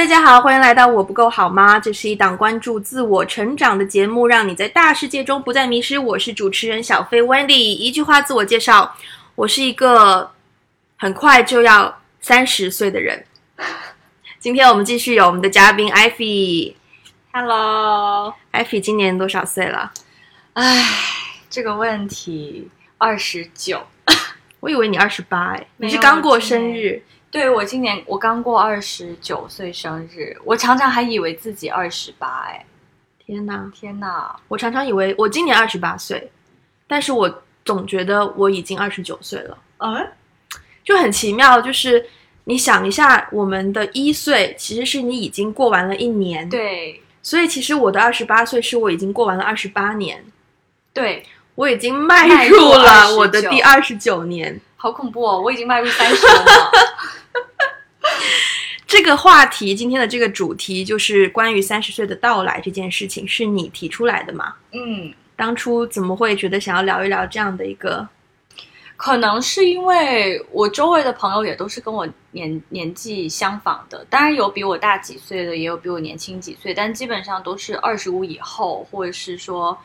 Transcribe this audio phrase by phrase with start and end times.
[0.00, 1.78] 大家好，欢迎来到我不够好吗？
[1.78, 5.98] 这是一档关注自我成长的节目，让你在大世界中不再迷失。
[5.98, 7.52] 我是主持人小飞 Wendy。
[7.52, 8.96] 一句话自我介绍，
[9.34, 10.30] 我是一个
[10.96, 13.26] 很快就要三十岁的人。
[14.38, 16.72] 今天我们继续有我们的嘉宾 Ivy。
[17.34, 19.92] Hello，Ivy 今年多少岁了？
[20.54, 20.82] 唉，
[21.50, 23.82] 这个问题二十九，
[24.60, 27.02] 我以为你二十八，哎，你是刚过生日。
[27.30, 32.64] 对我今年我刚过二十九岁生日，我常常还以为自己二十八，哎，
[33.24, 33.70] 天哪！
[33.72, 36.30] 天哪，我常常以为我今年二十八岁，
[36.88, 39.56] 但是我总觉得我已经二十九岁了。
[39.78, 40.10] 嗯，
[40.82, 42.04] 就很奇妙，就是
[42.44, 50.24] 你想一下，我们的一岁其实是你已经过完了一年，，对所以其实我的二十八岁是我已经过完了二十八年，
[50.92, 51.24] 对，
[51.54, 54.60] 我已经迈入了我的第二十九年。
[54.76, 56.44] 好恐怖哦，我已经迈入三十了，
[58.90, 64.56] 这个话题，今天的这个主题就是关于三十岁的到来这件事情，是你提出来的吗？
[64.72, 65.14] 嗯。
[65.36, 68.08] 当初怎么会觉得想要聊一聊这样的一个？
[68.96, 79.78] 可能是因为我周围的朋友也都是跟我年年纪相仿的，当然有比我大几岁的，也有比我年轻几岁，但基本上都是二十五以后，或者是说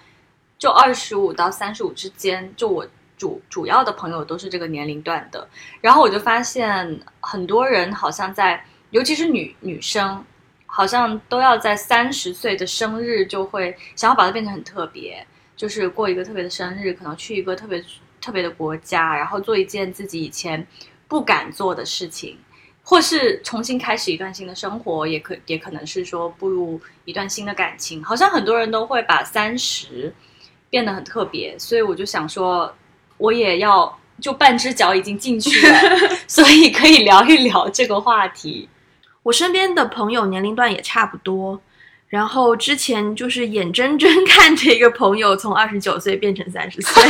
[0.57, 2.51] 就二十五到三十五之间。
[2.57, 2.83] 就我
[3.15, 5.47] 主主要的朋友都是这个年龄段的，
[5.79, 10.23] 然后我就发现很多人好像在，尤其是女女生，
[10.65, 17.83] 好像都要在三十岁的生日就会想要把它变成很特别，就是过一个特别的生日，可能去一个特别
[18.21, 20.65] 特别的国家，然后做一件自己以前
[21.09, 22.37] 不敢做的事情，
[22.83, 28.01] 或是重新开始一段新的生活，也可也可能是说步入一段新的感情。
[28.01, 30.15] 好像很多人都会把三十
[30.69, 32.73] 变得很特别，所以我就想说，
[33.17, 35.79] 我也要就半只脚已经进去了，
[36.29, 38.69] 所以可以聊一聊这个话题。
[39.25, 41.59] 我身边的朋友年龄段也差不多，
[42.09, 47.03] 然后之前就是眼睁睁看着一个朋友从二十九岁变成三十岁，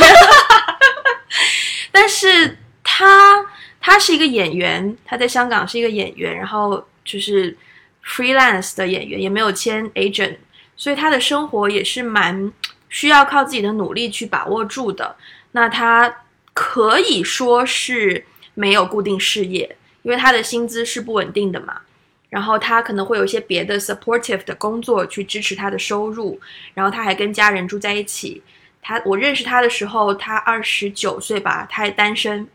[1.92, 3.44] 但是他
[3.82, 7.54] 他是一个演员，他在香港是一个演员，然后就是
[8.02, 10.36] freelance 的演员，也没有签 agent，
[10.74, 12.50] 所以他的生活也是蛮
[12.88, 15.16] 需要靠自己的努力去把握住的。
[15.52, 16.22] 那他
[16.54, 18.24] 可以说是
[18.54, 21.82] 没有固定事业，因为他的薪资是不稳定的嘛。
[22.28, 26.38] 然后他可能会有一些别的 supportive 的工作去支持他的收入，
[26.74, 28.42] 然后他还跟家人住在一起。
[28.82, 32.46] 他我认识他的时候，他二十九岁吧，他还单身。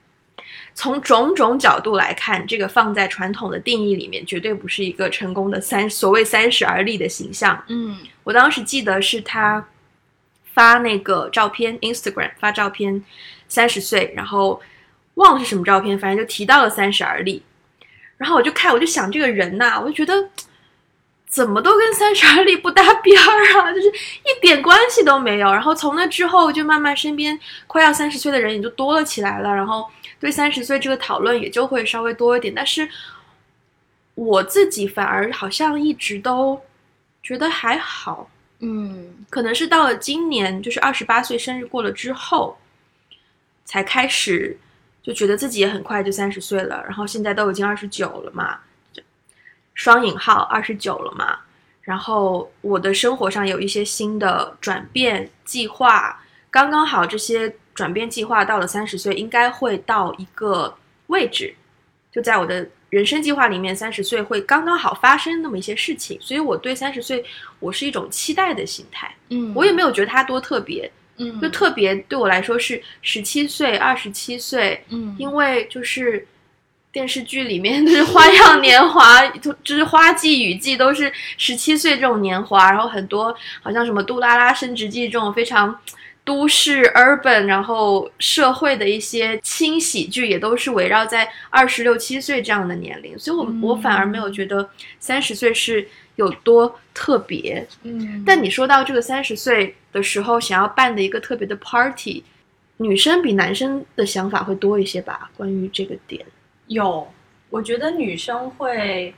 [0.74, 7.62] 从种种角度来看，这个放在传统的定义里面，绝对不是一个成功的三所谓三十而立的形象。
[7.68, 9.66] 嗯我当时记得是他
[10.54, 13.04] 发那个照片，Instagram 发照片，
[13.48, 14.62] 三十岁，然后
[15.16, 17.44] 忘了是什么照片，反正就提到了三十而立。
[18.22, 20.30] 然后我就看，我就想这个人呐、我就觉得
[21.28, 25.52] 怎么都跟三十而立不搭边儿啊，就是一点关系都没有。
[25.52, 29.90] 然后从那之后，就慢慢身边快要三十岁的人也就多了起来了，然后
[30.20, 32.54] 对三十岁这个讨论也就会稍微多一点。
[32.54, 32.88] 但是
[34.14, 36.62] 我自己反而好像一直都
[37.24, 42.60] 觉得还好，嗯可能是到了今年，就是二十八岁生日过了之后，
[43.66, 44.60] 才开始
[45.04, 48.60] 就觉得自己也很快就三十岁了，然后现在都已经二十九了嘛，
[48.94, 49.02] 就
[49.74, 51.40] 双引号二十九了嘛。
[51.82, 61.56] 然后我的生活上有一些新的转变计划，刚刚好这些转变计划到了三十岁，应该会到一个位置，
[62.12, 67.26] 就在我的人生计划里面，三十岁会刚刚好发生那么一些事情，所以我对三十岁
[67.60, 69.12] 我是一种期待的心态。
[69.30, 76.28] 嗯我也没有觉得它多特别，嗯就特别对我来说是十七岁、二十七岁，嗯因为就是
[76.92, 85.80] 电视剧里面就是《花样 年华》，就就是花季雨季都是十七岁这种年华，然后很多好像什么《杜拉拉升职记》这种非常。
[86.32, 95.86] 都市 urban，然后社会的一些轻喜剧也都是围绕在二十六七岁这样的年龄，所以我、嗯我反而没有觉得三十岁是
[96.16, 97.68] 有多特别。
[97.84, 102.24] 嗯但你说到这个三十岁的时候想要办的一个特别的 party，
[102.78, 105.30] 女生比男生的想法会多一些吧？
[105.36, 106.26] 关于这个点，
[106.68, 107.12] 有，
[107.50, 109.14] 我觉得女生会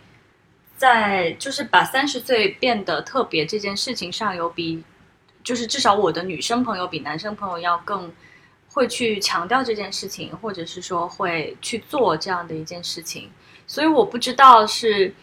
[0.75, 4.83] 在就是把三十岁变得特别这件事情上，有比
[5.43, 8.11] 就是至少我的女生朋友比男生朋友要更
[8.69, 13.29] 会去强调这件事情，或者是说会去做这样的一件事情。
[13.67, 15.13] 所以我不知道是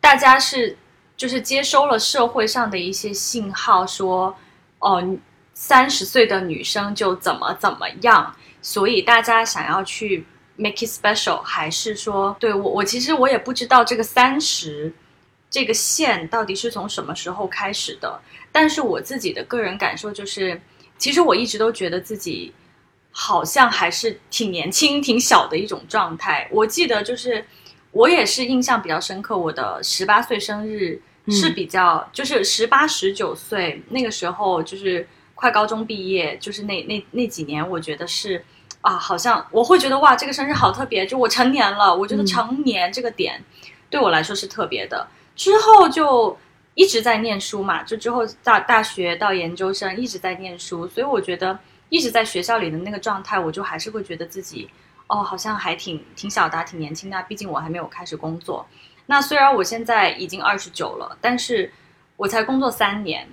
[0.00, 0.76] 大家是
[1.16, 4.36] 就是接收了社会上的一些信号说，
[4.78, 5.16] 哦，
[5.54, 10.24] 三十岁的女生就怎么怎么样，所以大家想要去
[10.56, 14.92] make it special，还是说，对我我其实我也不知道这个三十
[15.50, 18.20] 这个线到底是从什么时候开始的。
[18.58, 20.58] 但是我自己的个人感受就是，
[20.96, 22.50] 其实我一直都觉得自己
[23.12, 26.48] 好像还是挺年轻、挺小的一种状态。
[26.50, 27.44] 我记得就是
[27.92, 30.98] 我也是印象比较深刻，我的十八岁生日
[31.28, 38.42] 是比较就是十八十九岁那个时候，就是快高中毕业，就是那那那几年，我觉得是
[38.80, 41.94] 啊，好像我会觉得哇，这个生日好特别，就我成年了。
[41.94, 43.38] 我觉得成年这个点
[43.90, 45.06] 对我来说是特别的。
[45.34, 46.38] 之后就。
[46.76, 51.58] 一直在念书嘛，就之后大大学到研究生一直在念书，所以我觉得
[51.88, 54.68] 一直在学校里的那个状态，我就还是会觉得自己，
[55.06, 57.16] 哦，好像还挺挺小的，挺年轻的。
[57.26, 58.66] 毕竟我还没有开始工作。
[59.06, 61.72] 那虽然我现在已经二十九了，但是
[62.18, 63.26] 我才工作三年，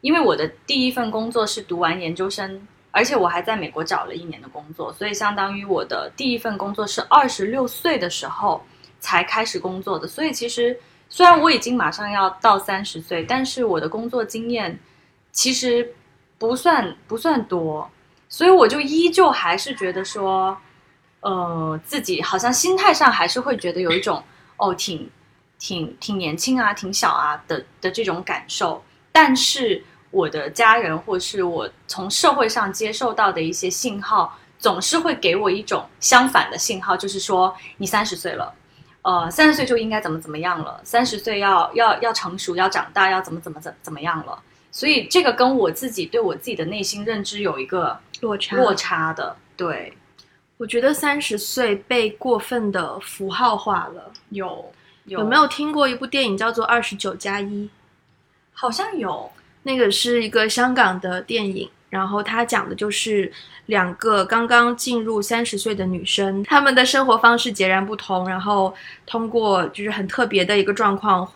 [0.00, 8.64] 因为我的第一份工作是读完研究生，而且我还在美国找了一年的工作，所以相当于我的第一份工作是二十六岁的时候
[9.00, 10.74] 才开始工作的，所以其实。
[11.08, 14.78] 虽然我已经马上要到三十岁，但是我的工作经验
[15.32, 15.94] 其实
[16.36, 17.90] 不算不算多，
[18.28, 20.56] 所以我就依旧还是觉得说，
[21.20, 24.22] 呃，自己好像心态上还是会觉得有一种
[24.56, 25.08] 哦，挺
[25.58, 28.82] 挺挺年轻啊，挺小啊的的这种感受。
[29.12, 38.52] 但是我的家人或是我从社会上接受到的一些信号，总是会给我一种相反的信号，就是说你三十岁了。
[39.06, 40.80] 呃，三十岁就应该怎么怎么样了？
[40.82, 44.36] 三十岁要要要成熟，要长大，要怎么怎么怎怎么样了？
[44.72, 49.36] 所以这个跟我自己对我自己的内心认知有一个落差落差的。
[49.56, 49.96] 对，
[50.56, 54.12] 我觉得三十岁被过分的符号化了。
[54.30, 54.72] 有
[55.04, 57.64] 有没有听过一部电影叫做《二十九加一》？
[58.52, 59.30] 好像有，
[59.62, 61.70] 那个是一个香港的电影。
[61.88, 63.32] 然后他讲的就是
[63.66, 68.28] 两个刚刚进入三十岁的女生，她们的生活方式截然不同。
[68.28, 68.74] 然后
[69.06, 71.26] 通过就是很特别的一个状况，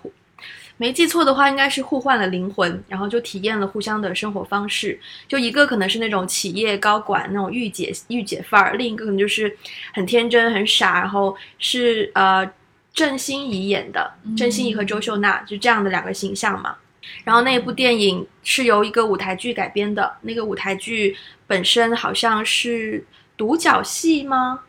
[0.76, 4.98] 没记错的话，应该是互换了灵魂，然后就体验了互相的生活方式。
[5.28, 9.56] 就一个可能是那种企业高管那种御姐御姐范儿，另一个可能就是
[9.94, 10.98] 很天真很傻。
[10.98, 12.50] 然后是呃
[12.92, 16.76] 郑欣宜演的，郑欣宜和周秀娜就这样的两个形象嘛。
[17.24, 21.16] 然后那部电影是由一个舞台剧改编的，那个舞台剧
[21.46, 23.04] 本身好像是
[23.36, 24.60] 独角戏吗？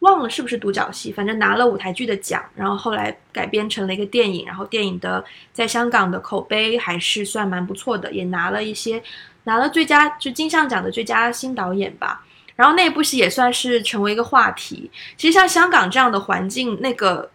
[0.00, 2.42] 忘了是不是独角戏，反正拿了舞台剧的奖。
[2.56, 9.00] 然后后来改编成了一个电影，然后电影的在香港的口碑还是算蛮不错的，也拿了一些
[9.44, 12.26] 拿了最佳就金像奖的最佳新导演吧。
[12.56, 14.90] 然后那部戏也算是成为一个话题。
[15.16, 17.30] 其实像香港这样的环境，那个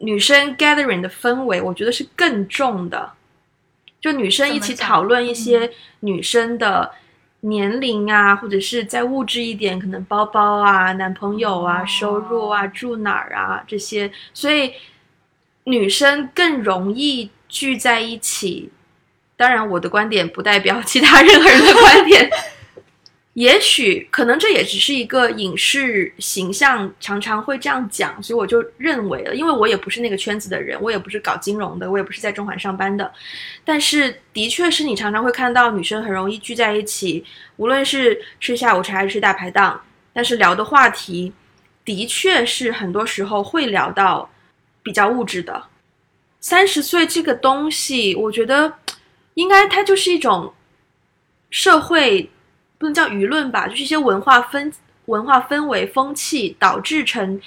[0.00, 3.12] 女生 gathering 的氛围，我觉得是更重的。
[4.00, 6.92] 就女生一起讨论一些女生的
[7.40, 14.72] 年龄啊，或者是再物质一点，可能包包啊、男朋友啊、收入啊、住哪儿啊这些，所以
[15.64, 18.70] 女生更容易聚在一起。
[19.36, 22.28] 当然，我的观点不代表其他任何人的观点。
[23.38, 33.12] 也许可能这也只是一个影视形象，常常会这样讲，所以我就认为了，因为我也不是那个圈子的人，我也不是搞金融的，我也不是在中环上班的，
[33.64, 37.24] 但是的确是你常常会看到女生很容易聚在一起，
[37.58, 39.80] 无论是吃下午茶还是吃大排档，
[40.12, 41.32] 但是聊的话题
[41.84, 44.28] 的确是很多时候会聊到
[44.82, 45.62] 比较物质的。
[46.40, 48.72] 三十岁这个东西，我觉得
[49.34, 50.52] 应该它就是一种
[51.50, 52.28] 社会。
[52.78, 54.72] 不能叫舆论吧，就是一些文化氛
[55.06, 57.40] 文化氛围风气导致成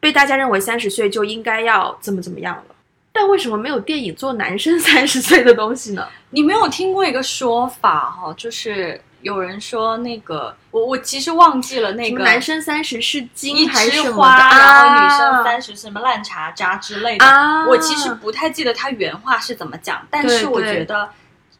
[0.00, 2.74] 被大家认为三十岁就应该要怎么怎么样了。
[3.12, 6.08] 但为什么没有电影做男生三十岁的东西呢？
[6.30, 17.24] 你没有听过一个说法哈，就是有人说那个我我其实忘记了那个男生三十是金还是花，然后女生三十是什么烂茶渣之类的。
[17.68, 21.08] 我其实不太记得他原话是怎么讲，但是我觉得。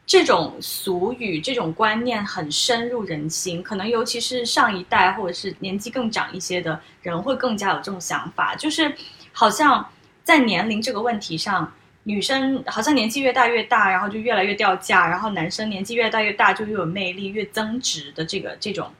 [0.07, 8.55] 这种俗语、这种观念很深入人心，可能尤其是上一代或者是年纪更长一些的人，会更加有这种想法。
[8.55, 8.95] 就是
[9.33, 9.89] 好像
[10.23, 18.91] 在年龄这个问题上，女生好像年纪越大越大，然后就越来越掉价；然后男生年纪越大越大，就越有魅力、越增值的这个这种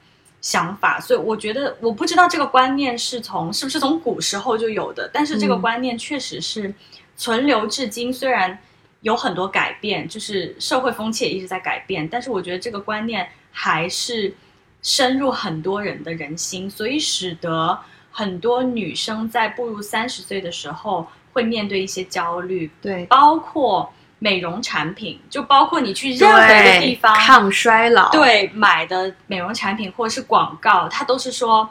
[0.41, 0.99] 想法。
[0.99, 6.73] 所以我觉得，我不知道这个观念是从是不是从古时候就有的，但是这个观念确实是
[7.15, 8.11] 存留至今。
[8.11, 8.59] 虽然。
[9.05, 14.35] 有很多改变，就是社会风气也一直在改变，但是我觉得这个观念还是
[14.81, 17.79] 深入很多人的人心，所以使得
[18.11, 31.69] 很多女生在步入三十岁的时候会面对一些焦虑，对，包括美容产品，就包括你去任何一个地方抗衰老，对，买的美容产品或者是广告，它都是说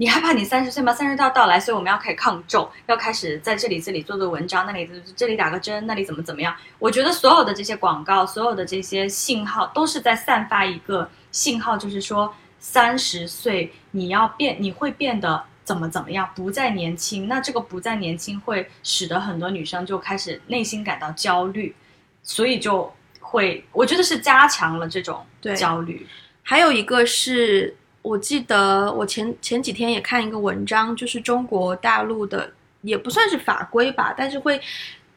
[0.00, 0.94] 你害怕你三十岁吗？
[0.94, 6.56] 三十到到来，所以我们要开始抗皱，要开始在这里这里做做文章，那里这里打个针，那里怎么怎么样？
[6.78, 17.28] 我觉得所有的这些广告，所有的这些信号，都是在散发一个信号，就是说三十岁你要变，你会变得怎么怎么样，不再年轻。
[17.28, 21.76] 那这个不再年轻，会使得很多女生就开始内心感到焦虑，
[22.22, 22.90] 所以就
[23.20, 26.06] 会，我觉得是加强了这种对焦虑。
[26.42, 32.52] 还有一个是我记得我前前几天也看一个文章，就是中国大陆的
[32.82, 34.60] 也不算是法规吧，但是会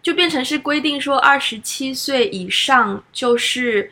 [0.02, 3.92] 就变成是规定说二十七岁以上就是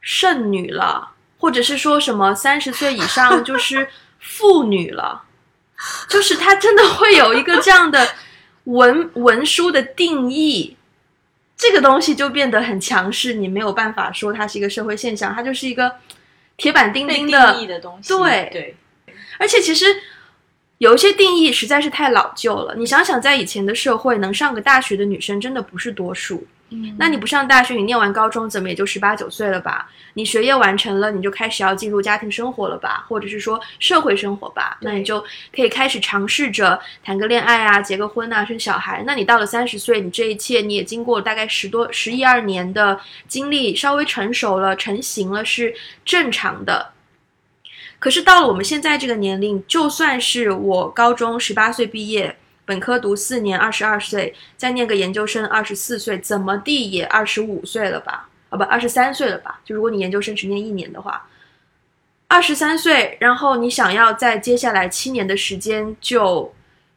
[0.00, 5.24] 剩女了，或者是说什么三十岁以上就是妇女了，
[6.08, 8.08] 就是它真的会有一个这样的
[8.64, 10.76] 文文书的定义。
[11.56, 15.92] 这个东西就变得很强势，你没有办法说它是一个社会现象，它就是一个
[16.58, 18.76] 铁板钉钉的义的东西，对对，
[19.38, 19.86] 而且其实
[20.76, 22.74] 有一些定义实在是太老旧了。
[22.76, 26.46] 你想想，在以前的社会，能上个大学的女生真的不是多数。
[26.70, 29.90] 嗯那你不上大学，你念完高中，怎么也就十八九岁了吧？
[30.12, 34.76] 你学业完成了，你就开始要进入家庭生活了吧，或者是说社会生活吧？
[34.82, 35.18] 那你就
[35.54, 39.02] 可以开始尝试着谈个恋爱啊，结个婚啊，生小孩。
[39.06, 46.92] 那你到了三十岁，你这一切你也经过大概十多、十一二年的经历，稍微成熟了、成型了，是正常的。
[47.98, 52.36] 可是到了我们现在这个年龄，就算是我高中十八岁毕业，
[52.68, 58.28] 本科读四年，二十二岁，再念个研究生，二十四岁，怎么地也二十五岁了吧？
[58.50, 59.58] 啊，不，二十三岁了吧？
[59.64, 61.26] 就如果你研究生只念一年的话，
[62.26, 66.54] 二十三岁，然后你想要在接下来七年的时间就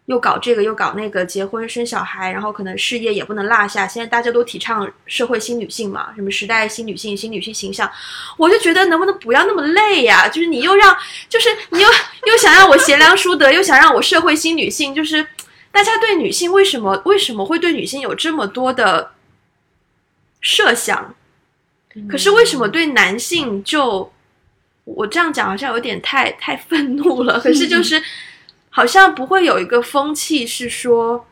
[0.07, 3.87] 又搞这个又搞那个，结婚生小孩，然后可能事业也不能落下。
[3.87, 7.89] 现在大家都提倡社会新女性嘛，什么时代新女性、新女性形象，
[8.35, 10.27] 我就觉得能不能不要那么累呀？
[10.27, 10.93] 就是你又让，
[11.29, 11.87] 就是你又
[12.27, 15.25] 又想让我贤良淑德，又想让我社会新女性，就是
[15.71, 19.11] 大家对女性为什么为什么会对女性有这么多的
[20.39, 21.15] 设想？
[22.09, 24.11] 可是为什么对男性就
[24.85, 27.39] 我这样讲好像有点太太愤怒了？
[27.39, 28.01] 可是就是
[28.69, 31.27] 好像不会有一个风气是说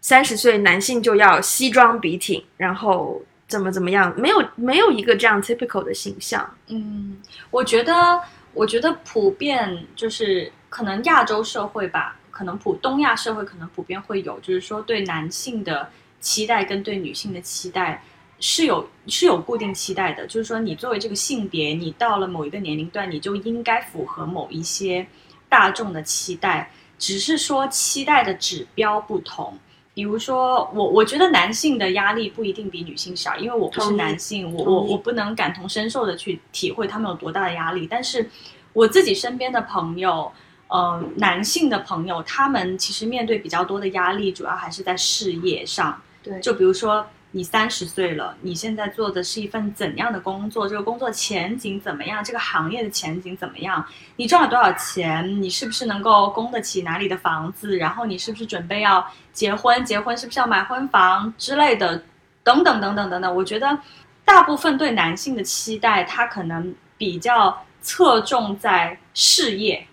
[0.00, 4.14] 三十岁男性就要西装笔挺，然后怎么怎么样？
[4.16, 6.56] 没有没有一个这样 typical 的形象。
[6.68, 7.18] 嗯，
[7.50, 8.20] 我觉得，
[8.54, 18.02] 我觉得普遍就是可能亚洲社会吧，可能普东亚社会可能普遍会有，就是说对男性的期待跟对女性的期待
[18.40, 25.06] 是有是有固定期待的，就是说你作为这个性别，你到了某一个年龄段，你就应该符合某一些
[25.48, 29.56] 大众的期待，只是说期待的指标不同。
[29.94, 37.86] 比如说，我我觉得男性的压力不一定比女性少，因为我不是男性，我我我不能感同身受的去体会他们有多大的压力。
[37.86, 38.26] 但是
[38.72, 40.32] 我自己身边的朋友，
[40.72, 46.00] 呃，男性的朋友，他们其实面对比较多的压力，主要还是在事业上。
[46.22, 50.66] 对就比如说你三十岁了，你现在做的是一份怎样的工作？
[50.66, 52.24] 这个工作前景怎么样？
[52.24, 53.84] 这个行业的前景怎么样？
[54.16, 55.42] 你赚了多少钱？
[55.42, 57.76] 你是不是能够供得起哪里的房子？
[57.76, 59.84] 然后你是不是准备要结婚？
[59.84, 62.02] 结婚是不是要买婚房之类的？
[62.42, 63.36] 等等等等等等。
[63.36, 63.78] 我觉得
[64.24, 69.86] 大部分对男性的期待，他可能比较侧重在事业，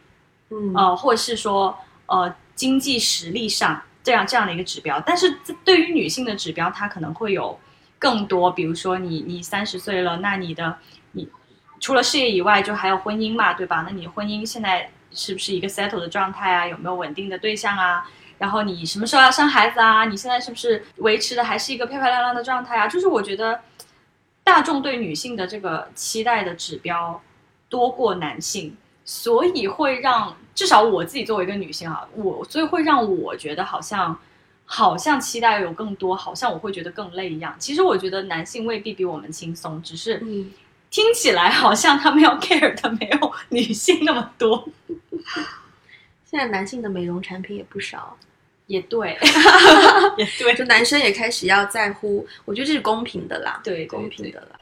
[0.52, 1.78] 嗯呃，或者是说
[2.08, 7.60] 呃经济实力上这样这样的一个指标，但是对于女性的指标，它可能会有
[7.98, 10.78] 更多，比如说你你三十岁了，那你的
[11.12, 11.28] 你
[11.80, 13.86] 除了事业以外，就还有婚姻嘛，对吧？
[13.88, 16.68] 那你婚姻现在是不是一个 settle 的状态啊？
[16.68, 18.10] 有没有稳定的对象啊？
[18.38, 20.06] 然后你什么时候要生孩子啊？
[20.06, 22.88] 你现在是不是维持的还是一个漂漂亮亮的状态啊？
[22.88, 23.60] 就是我觉得
[24.44, 27.22] 大众对女性的这个期待的指标
[27.68, 28.76] 多过男性，
[29.12, 34.16] 所以会让至少我自己作为一个女性啊，我所以会让我觉得好像
[34.66, 37.56] 好像期待有更多，好像我会觉得更累一样。
[37.58, 40.52] 其实我觉得男性未必比我们轻松，只是嗯，
[40.92, 44.70] 听起来好像他们要 care 的没有女性那么多。
[46.24, 48.16] 现在男性的美容产品也不少，
[48.68, 49.18] 也对，
[50.18, 54.60] 也对，就男生也开始要在乎，我觉得这是公平的啦，对对公平的啦。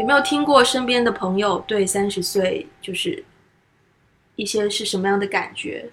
[0.00, 3.22] 有没有听过身边的朋友对三十岁就是
[4.34, 5.90] 一些是什么样的感觉？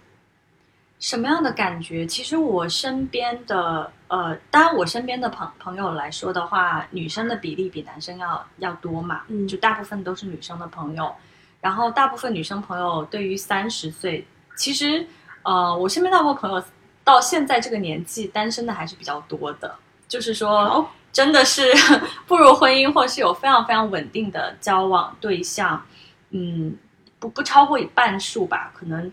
[0.98, 2.08] 什么样的感觉？
[2.08, 11.14] 其实我身边的呃，当然我身边的朋朋友来说的话，女生的比例比男生要要多嘛，嗯就大部分都是女生的朋友。
[11.60, 15.06] 然后大部分女生朋友对于三十岁，其实
[15.44, 16.64] 呃，我身边大部分朋友
[17.04, 19.76] 到现在这个年纪单身的还是比较多的，
[20.08, 21.72] 就是说好真的是
[22.28, 25.84] 步入婚姻或是有非常非常稳定的交往对象，
[26.30, 26.76] 嗯，
[27.20, 29.12] 不不超过半数吧，可能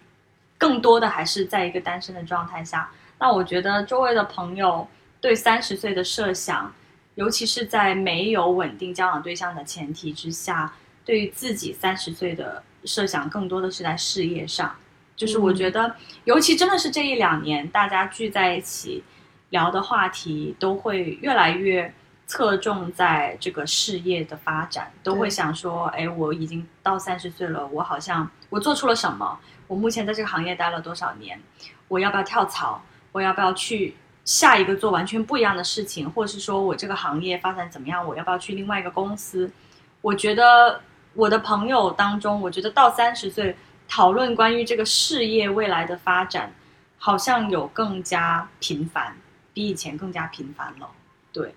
[0.58, 2.90] 更多的还是在一个单身的状态下。
[3.18, 4.86] 那我觉得周围的朋友
[5.20, 6.72] 对三十岁的设想，
[7.14, 10.72] 尤其是在没有稳定交往对象的前提之下，
[11.04, 14.74] 对于自己三十岁的设想，更多的是在事业上。
[15.16, 19.02] 就是我觉得，尤其真的是这一两年，大家聚在一起
[19.54, 21.94] 聊的话题，都会越来越
[22.26, 29.38] 侧重在这个事业的发展，都会想说，哎，我已经到三十岁了，我好像我做出了什么？
[29.68, 31.40] 我目前在这个行业待了多少年？
[31.87, 32.82] 我要不要跳槽？
[33.12, 33.94] 我要不要去
[34.25, 36.11] 下一个做完全不一样的事情？
[36.11, 38.04] 或者是说我这个行业发展怎么样？
[38.04, 39.49] 我要不要去另外一个公司？
[40.00, 40.80] 我觉得
[41.14, 43.56] 我的朋友当中，我觉得到三十岁。
[43.87, 46.52] 讨论关于这个事业未来的发展，
[46.99, 49.14] 好像有更加频繁，
[49.54, 50.90] 比以前更加频繁了。
[51.32, 51.54] 对，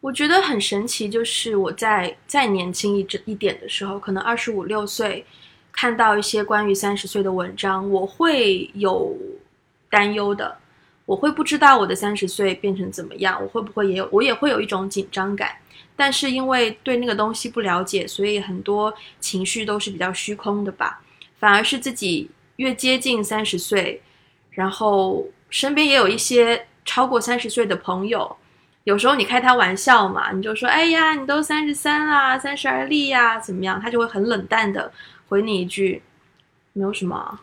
[0.00, 5.24] 我觉得很神奇，就是我在再年轻一一点的时候，可能二十五六岁，
[5.72, 9.16] 看到一些关于三十岁的文章，我会有
[9.88, 10.58] 担忧的，
[11.06, 15.56] 我会不知道我的三十岁变成怎么样，我会不会也有，我也会有一种紧张感。
[15.96, 21.02] 但是因为对那个东西不了解，所以很多情绪都是比较虚空的吧。
[21.40, 24.02] 反而是自己越接近三十岁，
[24.50, 28.34] 然后身边也有一些超过三十岁的朋友，
[28.84, 34.90] 有时候你开他玩笑嘛，你就说：“哎呀，你都三十三啦，三十而立呀，怎么样？”他就会很冷淡的
[35.28, 36.02] 回你一句
[36.72, 37.38] ：“没有什么，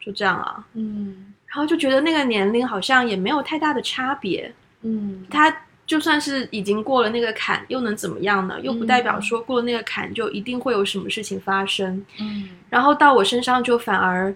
[0.00, 4.52] 就这样啊。”嗯，然后就觉得那个年龄好像也没有太大的差别。
[4.82, 5.54] 嗯，他。
[5.86, 8.58] 就算是已经过了那个坎，又能怎么样呢？
[8.62, 12.02] 又不代表说过了那个坎就一定会有什么事情发生。
[12.18, 14.34] 嗯，然后到我身上就反而，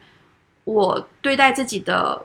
[0.64, 2.22] 我对待自己的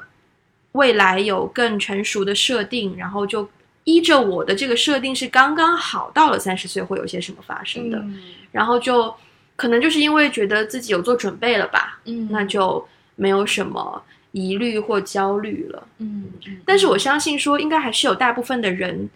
[0.74, 3.50] 未来有更成熟的设定，然后就
[3.86, 8.04] 依着我的这个设定是刚刚好到了三十岁会有些什么发生的。
[8.52, 9.12] 然后就
[9.56, 14.04] 可能就是因为觉得自己有做准备了吧，嗯，那就没有什么。
[14.36, 16.26] 疑虑或焦虑了，嗯，
[16.66, 19.08] 但是我相信说，应该还是有大部分的人，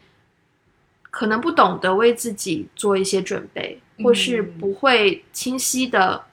[1.09, 6.23] 可能不懂得为自己做一些准备，或是不会清晰的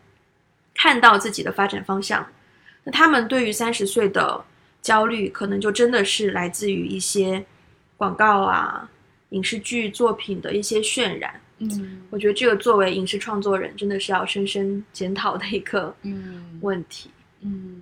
[0.75, 2.27] 看到自己的发展方向。
[2.83, 4.44] 那他们对于三十岁的
[4.85, 7.42] 焦虑，可能就真的是来自于一些
[7.97, 8.87] 广告啊、
[9.31, 11.40] 影视剧作品的一些渲染。
[11.59, 17.11] 嗯，我觉得这个作为影视创作人，真的是要深深检讨的一个嗯问题。
[17.40, 17.81] 嗯。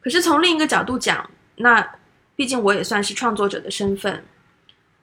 [0.00, 1.86] 可是从另一个角度讲，那
[2.34, 4.24] 毕竟我也算是创作者的身份，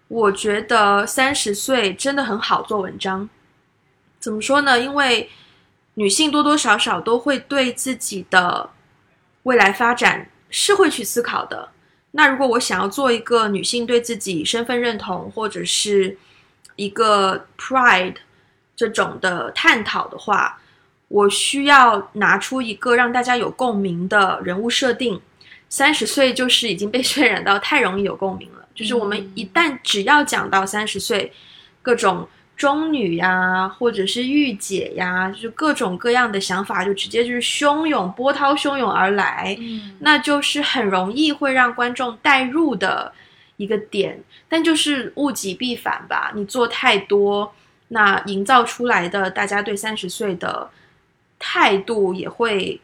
[0.08, 3.30] 我觉得三十岁真的很好做文章。
[4.20, 4.80] 怎么说呢？
[4.80, 5.30] 因为
[5.94, 8.72] 女性多多少少都会对自己的
[9.44, 11.68] 未来发展是会去思考的。
[12.12, 16.16] 那如果我想要做一个女性对自己身份认同或者是
[16.76, 18.18] 一个 pride
[18.76, 20.60] 这种的探讨的话，
[21.08, 25.20] 我需要拿出一个让大家有共鸣的人物设定。
[25.70, 28.64] 三十岁就是已经被渲染到太容易有共鸣了。
[28.76, 31.34] 就是我们一旦只要讲到三十岁，
[31.82, 39.56] 各种中女呀，或者是御姐呀，就是各种各样的想法，就直接就是汹涌波涛汹涌而来。
[39.60, 43.12] 嗯，那就是很容易会让观众带入的
[43.58, 44.22] 一个点。
[44.48, 47.54] 但就是物极必反吧，你做太多，
[47.90, 50.70] 那营造出来的大家对三十岁的。
[51.46, 52.80] 态度也会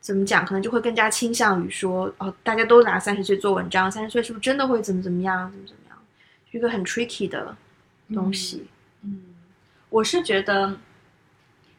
[0.00, 0.46] 怎么讲？
[0.46, 5.50] 可能就会更加倾向于说，哦，大家都拿三十岁做文章，三十岁是不是真的会怎么怎么样？
[5.50, 5.98] 怎么怎么样？
[6.52, 7.56] 一个很 tricky 的
[8.14, 8.66] 东西。
[9.02, 9.34] 嗯，
[9.90, 10.76] 我是觉得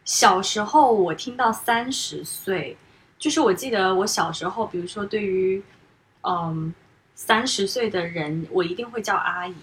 [0.06, 2.78] 小时候我听到三十岁，
[3.20, 5.62] 就是我记得我小时候，比如说对于
[6.22, 6.74] 嗯
[7.16, 9.56] 三十岁的人，我一定会叫阿姨。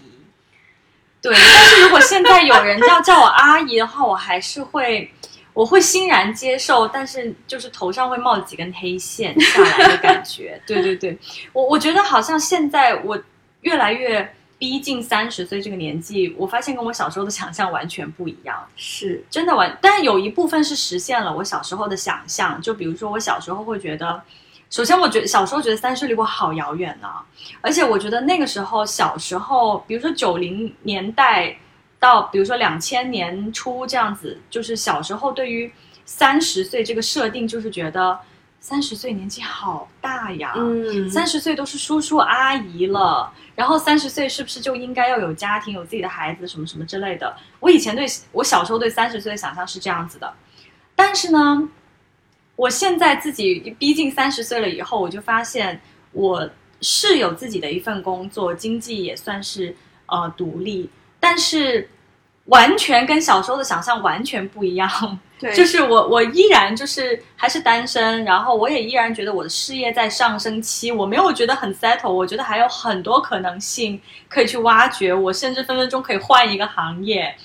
[1.21, 5.11] 对，但是如果现在有人要叫我阿姨的话，我还是会。
[5.55, 10.61] 我会欣然接受，但是就是头上会冒几根黑线下来的感觉。
[10.67, 11.17] 对对对，
[11.53, 13.17] 我我觉得好像现在我
[13.61, 19.77] 越来越逼近三十岁这个年纪，我发现跟我小时候的想象完全不一样，是真的完。
[19.81, 24.21] 但有一部分是实现了我小时候的想象，就比如说我小时候会觉得，
[24.69, 27.09] 首先我觉得小时候觉得三十离我好遥远呢，
[27.61, 31.57] 而且我觉得那个时候小时候，比如说九零年代。
[31.97, 35.71] 到比如说两千年初这样子，就是小时候对于
[36.03, 38.19] 三十岁这个设定，就是觉得
[38.67, 47.37] 三十岁年纪好大呀，嗯，三十岁都是叔叔阿姨了，然后三十岁是不是就应该要有家庭、有自己的孩子什么什么之类的？
[47.59, 50.33] 我以前对我小时候对三十岁的想象是这样子的，
[50.95, 51.69] 但是呢，
[52.55, 55.79] 我现在自己逼近三十岁了以后，我就发现
[56.11, 56.49] 我
[56.81, 59.75] 是有自己的一份工作，经济也算是
[60.07, 60.89] 呃独立。
[61.19, 61.87] 但是，
[62.45, 64.89] 完全跟小时候的想象完全不一样。
[65.37, 77.35] 对，就是我，我依然就是还是单身，然后我也依然觉得我的事业在上升期，我没有觉得很 settle，我觉得还有很多可能性可以去挖掘，我甚至分分钟可以换一个行业。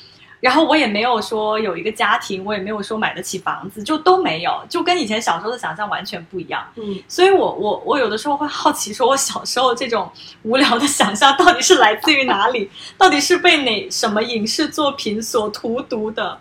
[0.41, 6.67] 然后我也没有说有一个家庭，我也没有说买得起房子，就都没有，就跟以前小时候的想象完全不一样。
[6.77, 10.11] 嗯，所以我我我有的时候会好奇，说我小时候这种
[10.43, 12.71] 无聊的想象到底是来自于哪里？
[12.97, 16.41] 到底是被哪什么影视作品所荼毒的？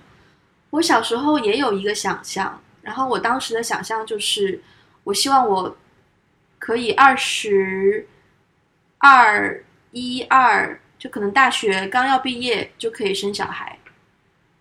[0.69, 4.61] 我小时候也有一个想象，然后我当时的想象就是，
[5.03, 5.75] 我希望我
[6.57, 8.07] 可以二十
[8.99, 13.78] 二一二，就可能大学刚要毕业就可以生小孩。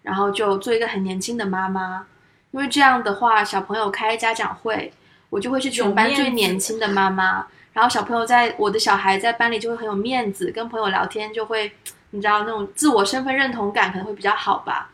[0.09, 2.07] 然后就做一个很年轻的妈妈，
[2.53, 4.91] 因为这样的话，小朋友开家长会，
[5.29, 7.47] 我就会是全班最年轻的妈妈。
[7.75, 11.71] 然后小朋友在我的小孩在班里就会很有面子，跟朋友聊天就会，
[12.13, 14.89] 你知道那种自我身份认同感可能会比较好吧。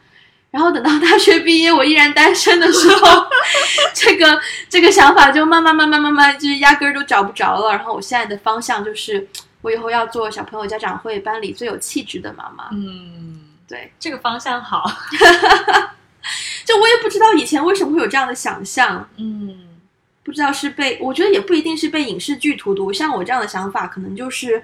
[0.51, 3.27] 然后等到大学毕业，我依然单身的时候，
[3.95, 7.71] 这个这个想法就慢慢慢慢慢慢就是压根儿都找不着了。
[7.71, 9.29] 然后我现在的方向就是，
[9.63, 12.71] 我以后要做小朋友家长会班里最有气质的妈妈。
[12.73, 13.44] 嗯。
[13.67, 14.85] 对这个方向好，
[16.65, 19.79] 就我也不知道以前为什么会有这样的想象，嗯，
[20.23, 24.63] 不知道是被我觉得也不一定是被影视剧荼毒，像我这样的想法，可能就是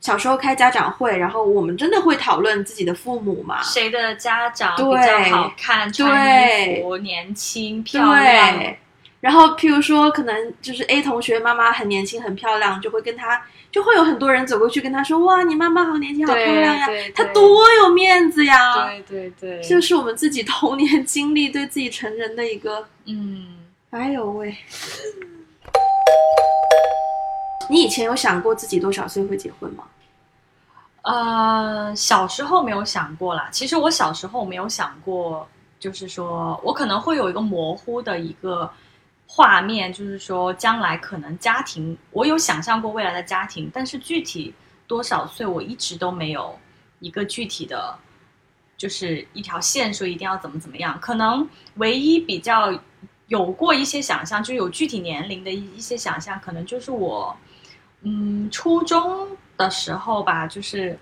[0.00, 8.76] 小时候开家长会，然后我们真的会讨论自己的父母嘛，谁的家长比较好看，穿衣服年轻漂亮，
[9.20, 13.42] 然后譬如说可能就是 A 同学妈妈很年轻很漂亮，就会跟他。
[13.72, 16.88] 就会有很多人走过去跟他说：“哇，你妈妈好年轻，好漂亮呀！
[17.14, 22.84] 她多有面子呀！”对对对，就是我们自己童年经历对自己成人的一个……
[23.06, 23.58] 嗯，
[23.90, 24.56] 哎呦喂！
[27.68, 29.84] 你以前有想过自己多少岁会结婚吗？
[31.02, 33.48] 呃，小时候没有想过啦。
[33.52, 38.68] 其实我小时候没有想过，就是说我可能会有一个模糊的一个。
[39.32, 44.52] 画面就是说，将来可能家庭，我有想象过未来的家庭，但是具体
[44.88, 46.58] 多少岁，我一直都没有
[46.98, 47.96] 一个具体的，
[48.76, 50.98] 就是一条线说一定要怎么怎么样。
[51.00, 52.76] 可能唯一比较
[53.28, 57.34] 有过一些想象，就有具体年龄的一一些想象，可能就是我，
[58.02, 60.98] 嗯，初中的时候吧，就是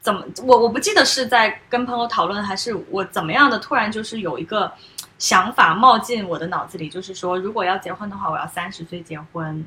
[0.00, 4.72] 怎么我我不记得是在跟朋友讨论，还是我怎么样的，突然就是有一个。
[5.18, 9.66] 想法冒进我的脑子里，就是说，如果要结婚的话，我要三十岁结婚，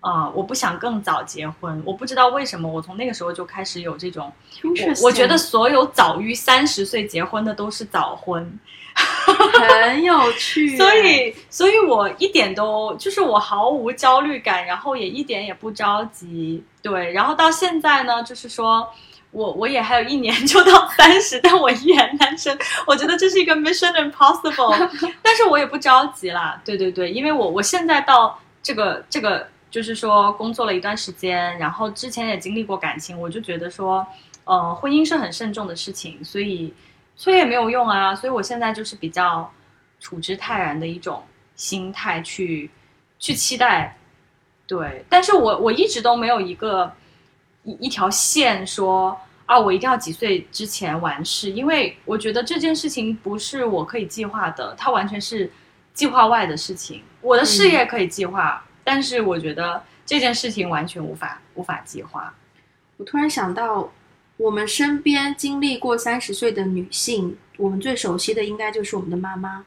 [0.00, 1.82] 啊，我不想更早结婚。
[1.84, 8.58] 我不知道为什么，我从那个时候就开始有这种，我我觉得所有早于三十岁结婚的都是早婚，
[8.94, 10.76] 很有趣。
[10.78, 16.62] 所以，所以我一点都就是我毫无焦虑感，然后也一点也不着急。
[16.80, 18.88] 对，然后到现在呢，就是说。
[19.30, 22.58] 我我也还有一年就到三十，但我依然单身。
[22.86, 24.74] 我觉得这是一个 mission impossible，
[25.22, 26.60] 但是我也不着急啦。
[26.64, 34.06] 对对对，因为我我现在到这个这个，就是说工作了一段时间，然后之前也经历过感情，我就觉得说，
[34.44, 36.72] 呃，婚姻是很慎重的事情，所以
[37.14, 38.14] 催也没有用啊。
[38.14, 39.52] 所以我现在就是比较
[40.00, 41.22] 处之泰然的一种
[41.54, 42.70] 心态去
[43.18, 43.98] 去期待。
[44.66, 46.90] 对，但是我我一直都没有一个。
[47.68, 55.50] 一一条线说啊，我一定要几岁之前完事，因为我觉得这件事情不是我可以计划的，它完全是
[55.92, 57.02] 计划外的事情。
[57.20, 62.32] 我的事业可以计划，但是我觉得这件事情完全无法无法计划。
[62.96, 63.92] 我突然想到，
[64.38, 69.64] 我们身边经历过三十岁的女性，我们最熟悉的应该就是我们的妈妈。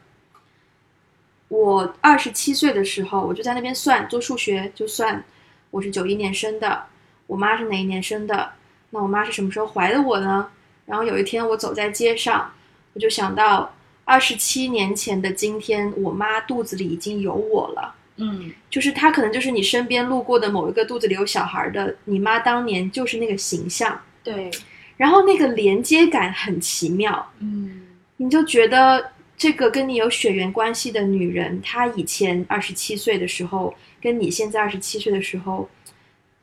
[1.49, 5.23] 我二十七岁的时候，我就在那边算做数学，就算
[5.69, 6.85] 我是九一年生的。
[7.31, 8.51] 我妈是哪一年生的？
[8.89, 10.49] 那我妈是什么时候怀的我呢？
[10.85, 12.51] 然后有一天我走在街上，
[12.91, 17.95] 我就想到二十七年前的今天，我妈肚子里已经有我了。
[18.17, 23.97] 嗯，就是她可能就是你身边路过的某一个肚子里有小孩的，你妈当年就是那个形象。
[24.21, 24.51] 对，
[24.97, 27.31] 然后那个连接感很奇妙。
[27.39, 35.69] 嗯，你就觉得这个跟你有血缘关系的女人，她以前二十七岁的时候，跟你现在二十七岁的时候。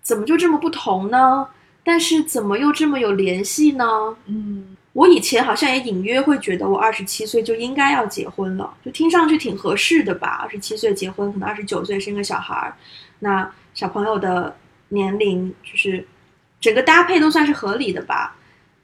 [0.09, 1.47] 怎么就这么不同呢？
[1.85, 3.85] 但是怎么又这么有联系呢？
[4.25, 10.41] 嗯，我以前好像也隐约会觉得我二十七岁就应该要结婚了，就听上去挺合适的吧。
[10.43, 12.75] 二十七岁结婚，可能二十九岁生个小孩儿，
[13.19, 14.57] 那小朋友的
[14.89, 16.03] 年龄就是
[16.59, 18.35] 整个搭配都算是合理的吧。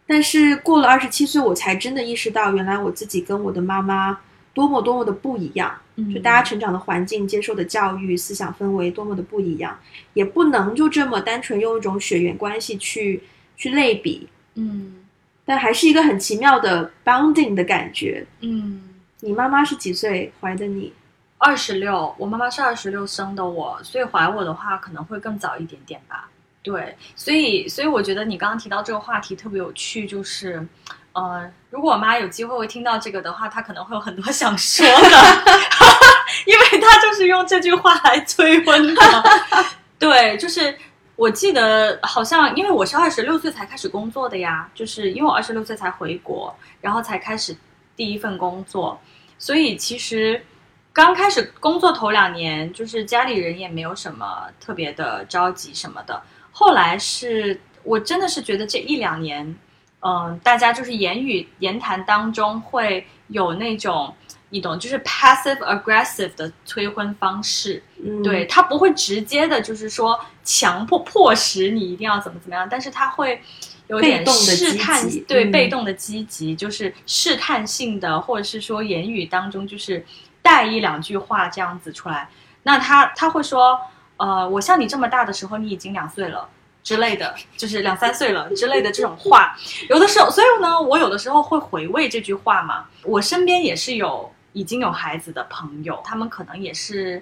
[0.06, 4.18] 但是过了二十七岁，我才真的意识到，原来我自己跟我的妈妈
[4.54, 5.78] 多么多么的不一样。
[6.12, 9.78] 就大家成长的环境、接受的教育、思想氛围多么的不一样，
[10.14, 13.22] 也不能就这么单纯用一种血缘关系去
[13.56, 14.28] 去类比。
[14.54, 15.04] 嗯，
[15.44, 18.26] 但还是一个很奇妙的 bounding 的感觉。
[18.40, 18.82] 嗯，
[19.20, 20.92] 你妈妈是几岁怀的你？
[21.38, 26.28] 二十六，我妈妈是二十六生的我，所以怀我的话可能会更早一点点吧。
[26.62, 30.66] 对，所以所以我觉得你刚刚提到这个话题特别有趣，就是，
[31.14, 35.44] 呃，如果我妈有机会会听到这个的话，她可能会有很多想说的，
[36.44, 39.02] 因为她就是用这句话来催婚的。
[39.96, 40.76] 对，就是
[41.14, 47.56] 我记得好像，因为我是二十六岁才开始工作的呀，就是因为我二十六岁才回国，然后才开始
[47.94, 49.00] 第一份工作，
[49.38, 50.44] 所以其实
[50.92, 56.20] 刚开始工作头两年，就是家里人也没有什么特别的着急什么的。
[56.50, 59.56] 后来是我真的是觉得这一两年，
[60.04, 64.14] 嗯、大家就是言语言谈当中会有那种。
[64.50, 73.42] 你懂，就是 passive aggressive 的催婚方式，嗯，对，他不会直接的，就是说强迫迫使你一定要怎么怎么样，但是他会
[73.88, 80.06] 有点试探，对，嗯被动的积极，就是试探性的，或者是说言语当中就是
[80.40, 82.28] 带一两句话这样子出来。
[82.62, 83.76] 那他他会说，
[84.18, 86.48] 呃，我像你这么大的时候，你已经两岁了。
[86.84, 89.56] 之类的，就是两三岁了之类的这种话，
[89.88, 92.84] 有的时候，所以呢，我有的时候会回味这句话嘛。
[93.02, 97.20] 我身边也是有已经有孩子的朋友，他们可能也是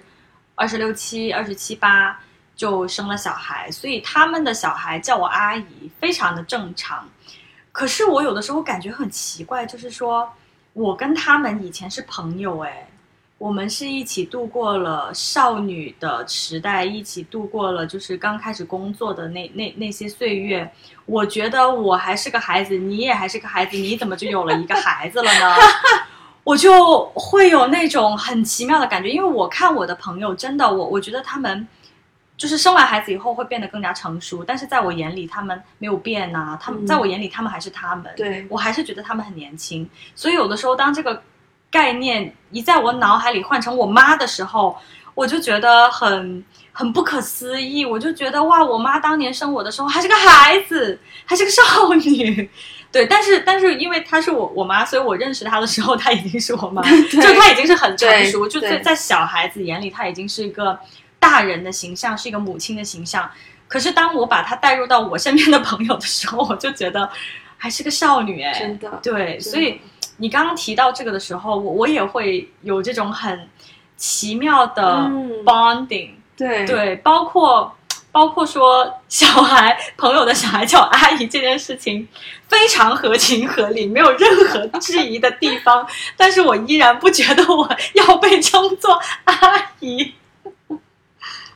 [0.55, 2.19] 二十六七、二十七八
[2.55, 7.09] 就生了小孩，所以他们的小孩叫我阿姨，非常的正常。
[7.71, 10.31] 可是我有的时候感觉很奇怪，就是说
[10.73, 12.87] 我跟他们以前是朋友，哎，
[13.43, 20.71] 我们是一起度过了少女的时代，一起度过了就是刚开始工作的那那那些岁月。
[21.05, 25.55] 我觉得我还是个孩子，你也还是个孩子，你怎么就有了一个孩子了呢？
[26.45, 31.67] 我就会有那种很奇妙的感觉，因为我看我的朋友，真的，我我觉得他们
[32.37, 41.21] 就是生完孩子以后会变得更加成熟，但是在我眼里他们没有变呐、他们、嗯在我眼里他们还是他们，对，我还是觉得他们很年轻，所以有的时候当这个
[41.73, 44.77] 概念一在我脑海里换成我妈的时候，
[45.15, 52.47] 我就觉得很很不可思议，我就觉得哇，我妈当年生我的时候还是个孩子，还是个少女。
[52.91, 60.77] 对，但是但是因为她是我我妈，所以我认识她的时候，她已经是我妈，就她已经是很成熟，就在在小孩子眼里，她已经是一个
[61.19, 63.27] 大人的形象，是一个母亲的形象。
[63.67, 67.09] 可是当我把她带入到我身边的朋友的时候，我就觉得
[67.57, 69.81] 还是个少女哎、真的，对，所以
[70.23, 73.49] 你刚刚提到这个的时候，我我也会有这种很
[73.97, 74.81] 奇妙的
[75.11, 75.43] 嗯。
[75.43, 76.65] bonding，、对。
[76.65, 77.75] 对，包括
[78.09, 82.07] 包括说小孩朋友的小孩叫阿姨这件事情，
[82.47, 89.35] 非常合情合理，没有任何质疑的地方，但是我依然不觉得我要被称作阿
[89.81, 90.13] 姨。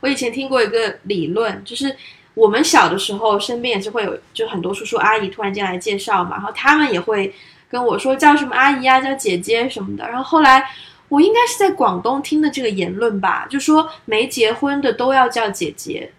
[0.02, 1.96] 我以前听过一个理论，就是
[2.38, 7.34] 我们小的时候，身边也是会有，就很多叔叔阿姨突然间来介绍嘛，然后他们也会
[7.68, 10.08] 跟我说叫什么阿姨啊，叫姐姐什么的。
[10.08, 10.64] 然后后来
[11.10, 16.12] 我应该是在广东听的这个言论吧，就说没结婚的都要叫姐姐，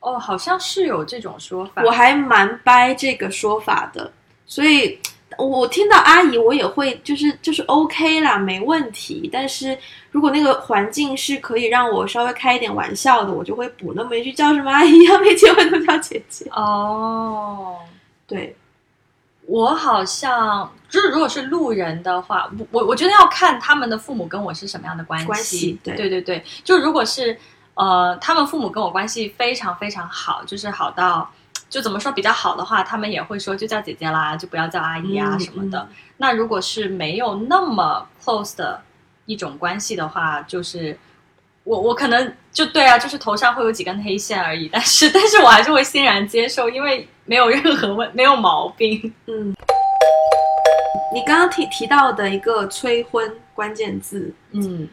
[0.00, 1.82] 哦，好像是有这种说法。
[1.82, 4.12] 我还蛮掰这个说法的，
[4.46, 4.98] 所以。
[5.38, 9.28] 我听到阿姨，我也会就是就是 OK 啦，没问题。
[9.32, 9.76] 但是
[10.10, 16.46] 如果那个环境是可以让我稍微开一点玩笑的，我就会补那么一句叫什么阿姨啊，没结婚都叫姐姐。
[16.52, 17.76] 哦，
[18.26, 18.56] 对，
[19.46, 25.26] 我好像就是，如果是路人的话，我我我觉得要看他们的父母跟我是什么样的关系。
[25.26, 27.36] 关系对对对对，就如果是
[27.74, 31.28] 呃，他们父母跟我关系非常非常好，就是好到
[31.68, 35.88] 就怎么说比较好的话，他们也会说就叫姐姐啦，就不要叫阿姨啊嗯什么的。
[36.16, 38.80] 那如果是没有那么 close 的
[39.26, 40.98] 一种关系的话，就是。
[41.66, 49.00] 我我可能就对啊，就是头上会有几根黑线而已，但是 但是我还是会欣然接受，因为没有任何问没有毛病。
[49.24, 49.56] 嗯，
[51.14, 54.86] 你刚刚提提到的一个催婚关键字，嗯，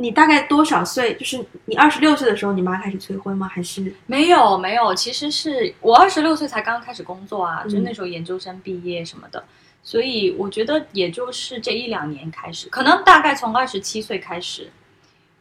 [0.00, 1.14] 你大概多少岁？
[1.14, 3.46] 就是你二十六岁的时候，你妈开始催婚吗？
[3.46, 9.44] 还是没有没有，其实是我二十六岁才刚刚开始工作啊，嗯就那时候研究生毕业什么的，
[9.82, 14.70] 所以我觉得也就是这一两年开始，可能大概从二十七岁开始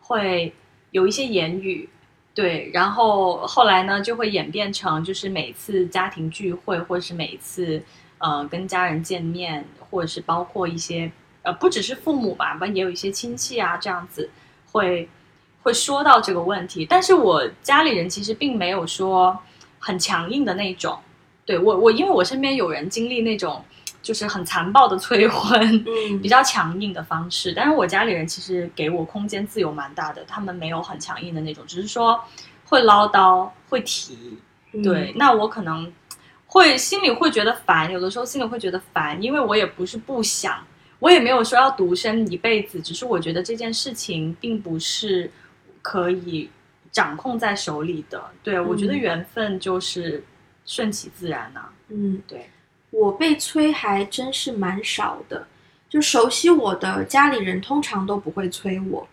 [0.01, 0.53] 会
[0.91, 1.87] 有一些言语。
[2.35, 7.81] 对，然后后来呢，就会演变成就是每次家庭聚会，或者是每一次
[8.19, 14.29] 呃跟家人见面，或者是包括一些呃不只是父母吧，反正也有一些亲戚啊这样子
[14.71, 15.08] 会
[15.62, 16.86] 会说到这个问题。
[16.86, 19.38] 但是我家里人其实并没有说
[19.77, 20.97] 很强硬的那种。
[21.45, 23.63] 对我我因为我身边有人经历那种
[24.01, 32.23] 就是很残暴的催婚，嗯比较强硬的方式，但是我家里人其实给我空间自由蛮大的，他们没有很强硬的那种，只是说
[32.65, 34.38] 会唠叨、会提。
[34.71, 35.91] 嗯对，那我可能
[36.45, 40.63] 会心里会觉得烦，有的时候心里会觉得烦，因为我也不是不想，
[40.99, 45.31] 我也没有说要独身一辈子，只是我觉得这件事情并不是
[45.81, 46.49] 可以
[46.91, 48.21] 掌控在手里的。
[48.43, 48.99] 对我觉得嗯。
[48.99, 50.23] 缘分就是
[50.65, 52.49] 顺其自然呐、嗯，对，
[52.91, 55.47] 我被催还真是蛮少的，
[55.89, 59.07] 就熟悉我的家里人通常都不会催我，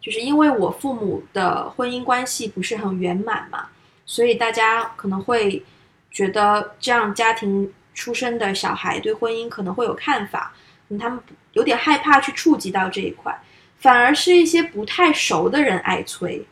[0.00, 3.68] 就是因为我父母的婚姻关系不是很圆满嘛，
[4.06, 5.62] 所以大家可能会
[6.10, 10.54] 觉得这样家庭出生的小孩对婚姻可能会有看法，
[10.88, 11.18] 嗯，他们
[11.52, 13.36] 有点害怕去触及到这一块，
[13.78, 16.44] 反而是一些不太熟的人爱催，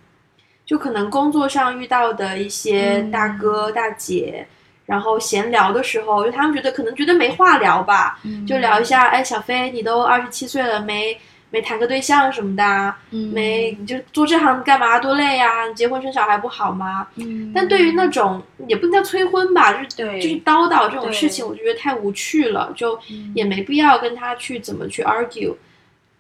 [0.65, 4.47] 就可能工作上遇到的一些嗯大哥、大姐。
[4.87, 11.21] 然后闲聊的时候，就他们觉得可能觉得没话聊吧，嗯就聊一下，哎，小飞，你都二十七岁了，没
[11.51, 13.33] 没谈个对象什么的啊，嗯。
[13.33, 14.99] 没你就做这行干嘛？
[14.99, 17.07] 多累呀、你结婚生小孩不好吗？
[17.17, 17.53] 嗯。
[17.55, 20.21] 但对于那种也不能叫催婚吧，就是对。
[20.21, 23.33] 就是叨叨这种事情，我就觉得太无趣了，就嗯。
[23.35, 25.55] 也没必要跟他去怎么去 argue。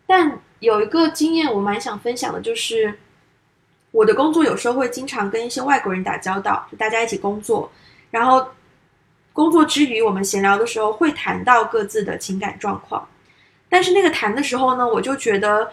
[0.06, 2.98] 但有一个经验我蛮想分享的，就是
[3.90, 7.70] 我的工作有时候会经常跟一些外国人打交道，就大家一起工作，
[8.10, 8.46] 然后
[9.32, 13.06] 工作之余我们闲聊的时候会谈到各自的情感状况，
[13.68, 15.72] 但是那个谈的时候呢，我就觉得，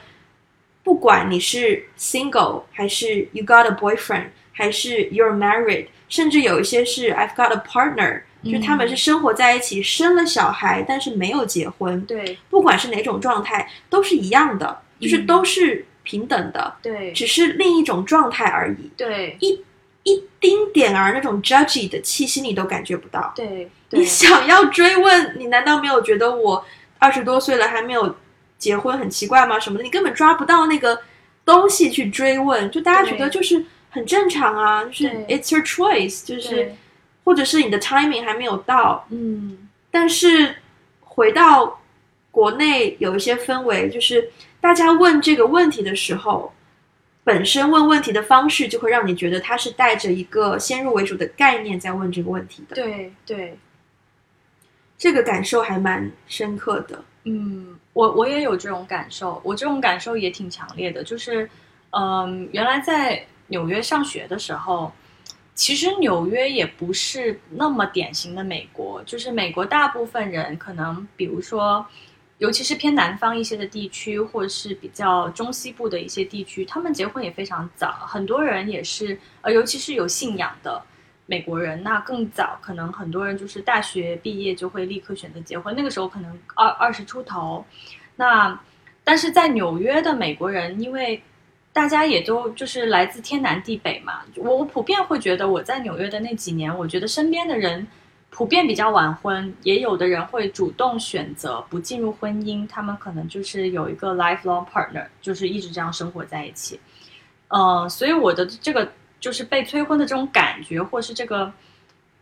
[0.84, 12.38] 不管你是 single 还是 you got a boyfriend，还是 you're married，甚至有一些是 I've got a partner，就是他们是生活在一起，生了小孩，但是没有结婚，对。
[12.50, 15.26] 不管是哪种状态，都是一样的，就是嗯。
[15.26, 19.38] 都是平等的，对只是另一种状态而已，对。
[19.40, 19.64] 一
[20.04, 23.32] 一丁点儿那种 judgy 的气息你都感觉不到。
[23.34, 26.66] 对你想要追问，你难道没有觉得我
[27.04, 28.16] 二十多岁了还没有
[28.58, 29.60] 结婚很奇怪吗？
[29.60, 30.98] 什么的，你根本抓不到那个
[31.44, 36.74] 东西去追问，就大家觉得就是很正常啊，就是 it's your choice，就是
[37.26, 39.68] 或者是你的 timing 还没有到，嗯。
[39.92, 40.56] 但是
[41.02, 41.82] 回到
[42.32, 46.54] 国内有一些氛围，就是大家问这个问题的时候，
[47.26, 52.76] 本身问问题的方式就会让你觉得他是带着一个先入为主的概念在问这个问题的。
[52.76, 53.58] 对对
[55.04, 57.04] 这个感受还蛮深刻的。
[57.26, 61.50] 嗯，我我也有这种感受，我这种感受也挺强烈的，就是，
[61.90, 64.90] 嗯，原来在纽约上学的时候，
[65.56, 71.86] 其实纽约也不是那么典型的美国，就是美国大部分人可能，比如说，
[72.38, 80.82] 尤其是偏南方一些的地区，或者是比较中西部的一些地区，他们结婚也非常早，很多人也是，呃，尤其是有信仰的。
[81.34, 87.66] 美国人那更早，可能很多人就是大学毕业就会立刻选择结婚，那个时候可能二二十出头。
[88.16, 88.60] 那
[89.04, 91.20] 但是在纽约的美国人，因为
[91.74, 97.88] 大家也都就是来自天南地北嘛，我我普遍会觉得我在纽约的那几年，我觉得身边的人
[98.30, 106.80] 普遍比较晚婚，也有的人会主动选择不进入婚姻，他们可能就是有一个 lifelong partner，就是一直这样生活在一起。
[107.48, 108.88] 嗯、所以我的这个
[109.24, 111.50] 就是被催婚的这种感觉，或是这个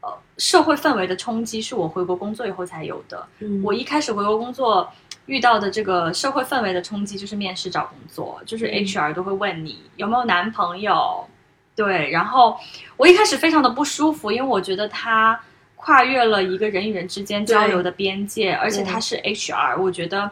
[0.02, 3.28] 呃社会氛围的冲击，是我回国工作以后才有的。
[3.40, 4.88] 嗯我一开始回国工作
[5.26, 11.28] 遇到的这个社会氛围的冲击，就是面试找工作，就是嗯 HR 都会问你有没有男朋友，
[11.76, 12.56] 对，然后
[12.98, 15.40] 我一开始非常的不舒服，因为我觉得他
[15.78, 20.30] 跨越了一个人与人之间交流的边界，而且他是 HR，我觉得，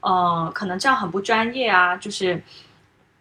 [0.00, 2.42] 呃，可能这样很不专业啊，就是，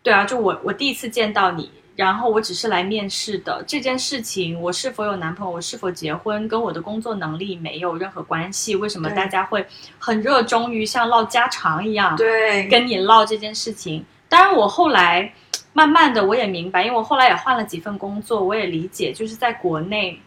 [0.04, 1.72] 对啊，就我我第一次见到你。
[1.96, 8.76] 然后我只是来面试的这件事情，我是否有男朋友，我是否结婚，跟我的工作能力没有任何关系。
[8.76, 9.66] 为什么大家会
[9.98, 14.06] 很热衷于像唠家常一样，对，跟你唠这件事情？
[14.30, 15.34] 当然，我后来
[15.74, 20.18] 慢慢的我也明白，因为我后来也换了几份工作，我也理解，就是在国内，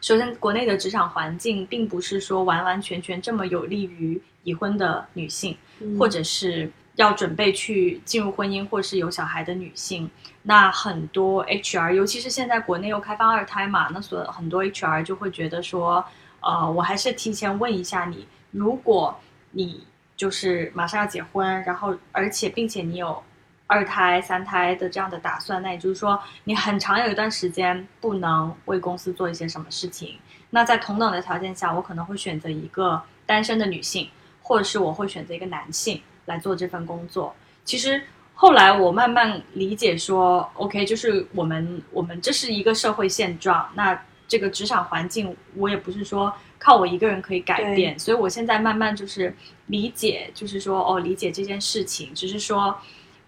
[0.00, 10.10] 首先国内的职场环境并不是说完完全全这么有利于已婚的女性，嗯或者是要准备去进入婚姻或是有小孩的女性。
[10.42, 16.04] 那很多 HR，尤其是现在国内又开放二胎嘛，那所很多 HR 就会觉得说，
[16.40, 19.18] 呃，我还是提前问一下你，如果
[19.50, 23.22] 你就是马上要结婚，然后而且并且你有
[23.66, 30.16] 二胎、三胎的这样的打算，那也就是说你很长有一段时间不能为公司做一些什么事情。
[30.50, 34.08] 那在同等的条件下，我可能会选择一个单身的女性，
[34.42, 37.34] 或者是我会选择一个男性来做这份工作。
[37.64, 38.02] 其实
[38.34, 49.34] 后来我慢慢理解说，OK，就是我们我们这是一个社会现状，那这个职场环境我也不是说靠我一个人可以改变，所以我现在慢慢就是
[49.66, 52.76] 理解，就是说哦，理解这件事情，只是说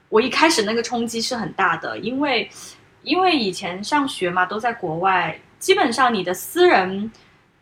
[0.09, 2.51] 我一开始那个冲击是很大的，因为
[3.03, 7.11] 因为以前上学嘛都在国外，基本上你的私人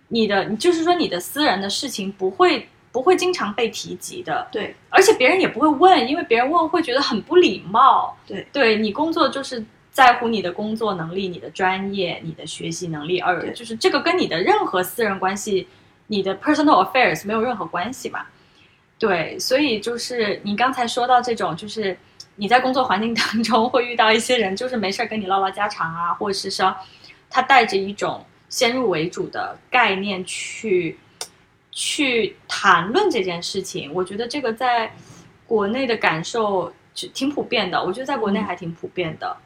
[0.09, 8.17] 你的，就是说你的私人的事情不会不会经常被提及的，对而且别人也不会问，因为别人问会觉得很不礼貌。
[8.25, 15.67] 对，对你工作就是在乎你的工作能力、你的专业、你的学习能力，而对就是这个跟你的任何私人关系、
[16.07, 18.25] 你的 personal affairs 没有任何关系嘛。
[18.97, 21.99] 对，所以就是你刚才说到这种，就是
[22.37, 26.73] 你在工作环境当中会遇到一些人，就是没事儿跟你唠唠家常啊，或者是说
[27.29, 30.97] 他带着一种先入为主的概念去
[31.75, 34.95] 去谈论这件事情，我觉得这个在
[35.47, 36.73] 国内的感受
[37.13, 39.37] 挺普遍的，我觉得在国内嗯还挺普遍的。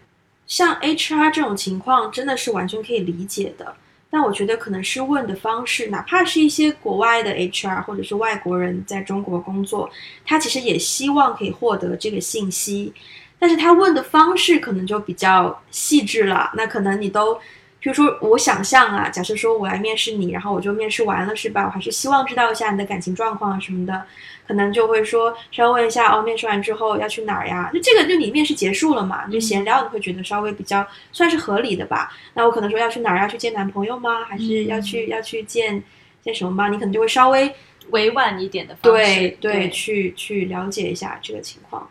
[0.46, 3.74] 像 HR 这种情况，真的是完全可以理解的。
[4.10, 9.90] 但我觉得可能是问的方式，哪怕是一些国外的 HR 或者是外国人在中国工作，
[10.24, 12.92] 他其实也希望可以获得这个信息，
[13.38, 16.50] 但是他问的方式可能就比较细致了。
[16.54, 17.38] 那可能你都，
[17.80, 21.64] 比如说我想象啊，假设说我来面试你，然后我就面试完了是吧？
[21.64, 24.02] 我还是希望知道一下你的感情状况啊什么的，
[24.48, 27.70] 可能就会说稍微问一下哦，面试完之后要去哪儿呀？
[27.72, 32.12] 就这个就你面试结束了嘛，你就闲聊，你会觉得稍微比较算是合理的吧？
[32.34, 33.18] 那我可能说要去哪儿？
[33.20, 34.24] 要去见男朋友吗？
[34.24, 35.80] 还是要去、要去见
[36.20, 36.68] 见什么吗？
[36.68, 37.54] 你可能就会稍微
[37.90, 41.88] 委婉一点的方式，对对去去了解一下这个情况。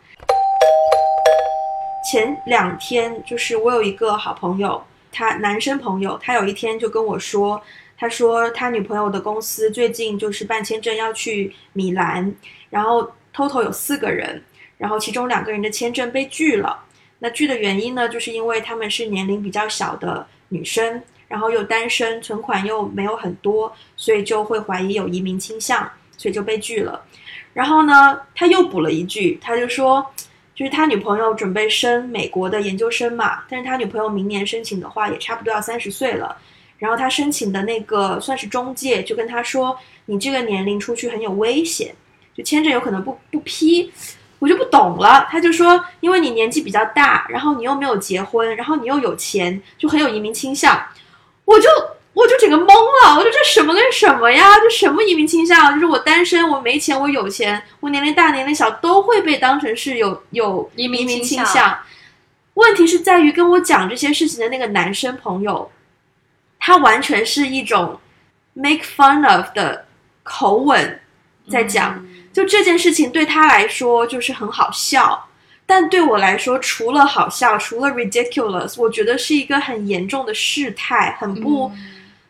[2.10, 7.60] 前两天就是我有一个好朋友，他男生朋友，他有一天就跟我说，
[7.96, 12.34] 他说他女朋友的公司最近就是办签证要去米兰，
[12.70, 14.42] 然后 total 有四个人，
[14.76, 16.84] 然后其中两个人的签证被拒了。
[17.18, 27.04] 那拒的原因呢，就是因为他们是年龄比较小的女生，然后又单身，存款又没有很多，所以就会怀疑有移民倾向，所以就被拒了。
[27.52, 30.06] 然后呢，他又补了一句，他就说，
[30.58, 36.36] 就是他女朋友准备升美国的研究生嘛，但是他女朋友明年申请的话，也差不多要三十岁了。
[36.78, 41.94] 然后他申请的那个算是中介，就跟他说，你这个年龄出去很有危险，
[42.34, 43.92] 就签证有可能不不批。
[44.40, 50.76] 我就不懂了，他就说，因为你年纪比较大，然后你又没有结婚，然后你又有钱，就很有移民倾向。
[51.44, 51.68] 我就
[52.18, 54.58] 我就整个懵了，我就这什么跟什么呀？
[54.58, 55.72] 这什么移民倾向？
[55.74, 61.78] 就是我单身，我没钱，我有钱，我年龄大年龄小都会被当成是有有移民倾倾向
[62.54, 65.70] 问题是在于跟我讲这些事情的那个男生朋友，
[66.58, 68.00] 他完全是一种
[68.54, 69.86] make fun of 的
[70.24, 71.00] 口吻
[71.48, 71.94] 在讲。
[71.98, 75.28] 嗯就这件事情对他来说就是很好笑，
[75.66, 81.78] 但对我来说，除了好笑，除了 ridiculous，我觉得是一个很严重的事态，很不、嗯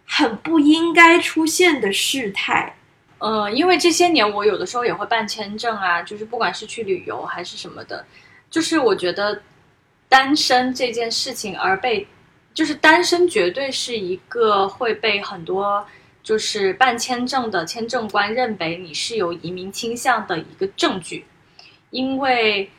[0.09, 2.75] 很不应该出现的事态。
[3.19, 8.05] 呃，因为这些年我有的时候也会办签证啊，就是不管是去旅游还是什么的，
[8.49, 9.43] 就是我觉得
[10.09, 12.07] 单身这件事情而被，
[12.55, 15.85] 就是单身绝对是一个会被很多
[16.23, 21.27] 就是办签证的签证官认为你是有移民倾向的一个证据，
[21.91, 22.71] 因为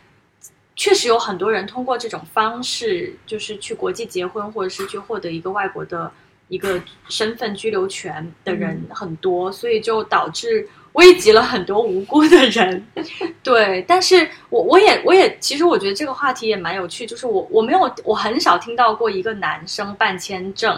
[0.76, 6.10] 确实有很多人通过这种方式，就是去国际结婚，或者是去获得一个外国的
[6.50, 12.86] 一个身份居留权的人很多，所以就导致危及了很多无辜的人。
[13.42, 20.78] 对，但是我我也我也其实我觉得这个话题也蛮有趣，就是我我没有我很少听到过一个男生办签证，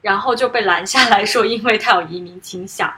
[0.00, 2.92] 然后就被拦下来说因为他有移民倾向。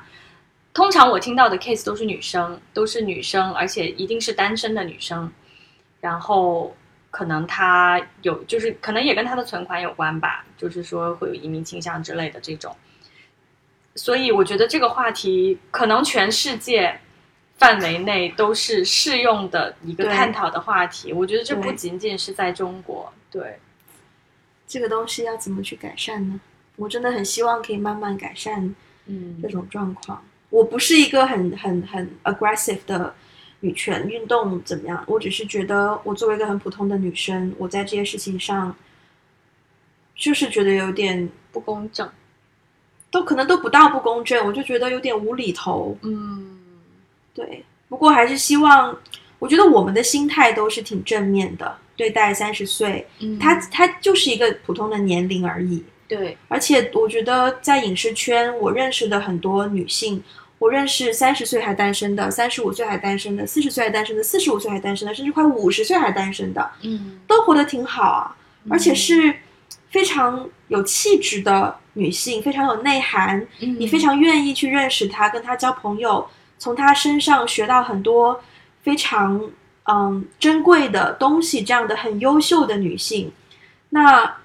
[0.72, 5.30] 通常我听到的 case 都是女生，都是女生，而且一定是单身的女生。
[6.01, 6.74] 然后
[7.11, 12.77] 可能他有，就是可能也跟他的存款有关吧，就是说会有移民倾向之类的这种。
[13.97, 17.01] 所以我觉得这个话题可能全世界
[17.57, 21.13] 范围内都是适用的一个探讨的话题。
[21.13, 23.59] 我觉得这不仅仅是在中国，对，
[24.67, 26.41] 这个东西要怎么去改善呢？
[26.77, 28.75] 我真的很希望可以慢慢改善
[29.07, 30.25] 嗯这种状况。
[30.49, 33.15] 我不是一个很很很 aggressive 的
[33.61, 38.75] 女权运动怎么样，我只是觉得我作为一个很普通的女生，我在这些事情上，
[40.17, 42.09] 就是觉得有点不公正。
[43.11, 45.99] 都可能都不到不公正，我就觉得有点无厘头。
[46.03, 46.61] 嗯
[47.35, 48.97] 对，不过还是希望，
[49.41, 55.85] 我觉得我们的心态都是挺正面的，对待三十岁，嗯，他他就是一个普通的年龄而已。
[56.07, 60.23] 对，而且我觉得在影视圈，我认识的很多女性，
[60.61, 68.37] 我认识三十岁还单身的，三十五岁还单身的，四十岁还单身的，四十五岁还单身的，甚至快五十岁还单身的，嗯，都活得挺好啊，
[68.69, 69.35] 而且是
[69.89, 78.39] 非常有气质的女性，非常有内涵，嗯你非常愿意去认识她，跟她交朋友，从她身上学到很多
[78.83, 79.51] 非常
[79.85, 83.33] 嗯珍贵的东西，这样的很优秀的女性，
[83.89, 84.37] 那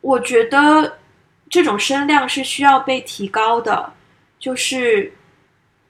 [0.00, 0.96] 我觉得
[1.50, 3.92] 这种声量是需要被提高的。
[4.38, 5.10] 就是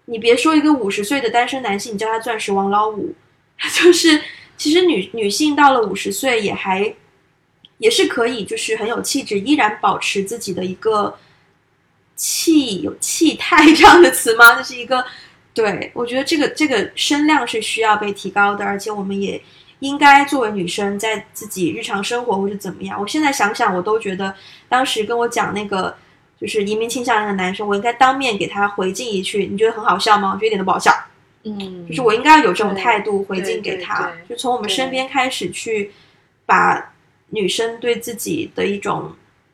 [0.09, 3.13] 你别说一个五十岁的单身男性，你叫他钻石王老五，
[3.75, 4.23] 就是
[4.57, 6.95] 其实女女性到了五十岁也还
[7.79, 11.19] 也是可以，就是很有气质，依然保持自己的一个
[12.15, 14.55] 气有气态这样的词吗？
[14.55, 15.05] 这是一个
[15.53, 19.43] 对我觉得这个这个声量是需要被提高的，而且我们也
[19.81, 23.01] 应该作为女生在自己日常生活或者怎么样。
[23.01, 24.33] 我现在想想，我都觉得
[24.69, 25.97] 当时跟我讲那个。
[26.41, 30.33] 就是移民倾向那个男生，我应该当面给他回敬一句，你觉得很好笑吗？
[30.35, 30.93] 我觉得一点都不好笑。
[31.45, 35.93] 嗯，就是我应该有这种态度回敬给他，就从我们身边开始去
[36.45, 36.93] 把
[37.31, 39.11] 女生对自己的一种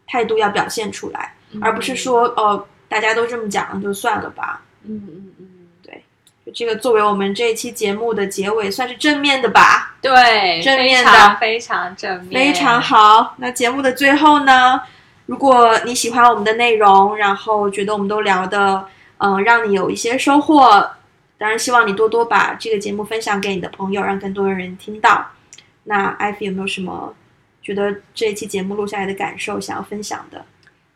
[0.07, 4.63] 态度要表现出来，而不是说哦大家都这么讲就算了吧。
[4.85, 5.47] 嗯嗯嗯，
[5.83, 6.03] 对
[6.45, 13.35] 就这个作为我们这一期节目的结尾，算是正面的吧，对，正面的非常正面，非常好。
[13.37, 14.81] 那节目的最后呢？
[15.27, 18.87] 如果你喜欢我们的内容，然后觉得我们都聊的，
[19.19, 20.91] 嗯、让你有一些收获，
[21.39, 25.27] 当然希望你多多把这个节目分享给你的朋友，让更多的人听到。
[25.85, 27.15] 那艾菲有没有什么
[27.63, 30.45] 觉得这一期节目录下来的感受想要分享的？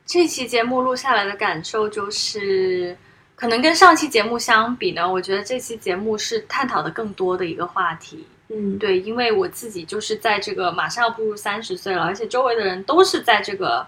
[0.05, 2.97] 这期节目录下来的感受就是，
[3.35, 8.25] 可能跟上期节目相比呢，我觉得这期节目是探讨的更多的一个话题。
[8.49, 13.85] 嗯，对，因为我自己就是在这个马上要步入三十岁了，而且周围的人都是在这个，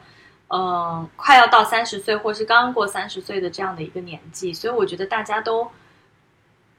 [0.51, 5.71] 嗯、快要到三十岁或是刚过三十岁的这样的一个年纪，所以我觉得大家都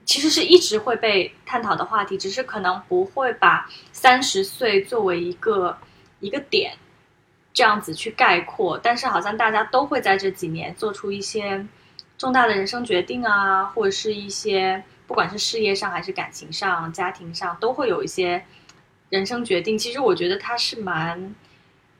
[0.06, 5.78] 其实是一直会被探讨的话题，只是可能不会把三十岁作为一个
[6.20, 6.76] 一个点
[7.54, 11.64] 这样子去概括，但是好像大家都会在这几年做出一些
[12.18, 18.44] 重大的人生决定啊，或者是一些不管是事业上还是感情上、家庭上，都会有一些
[19.10, 19.78] 人生决定。
[19.78, 21.36] 其实我觉得它是蛮